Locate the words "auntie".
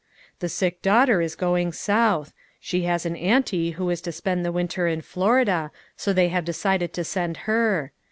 3.15-3.73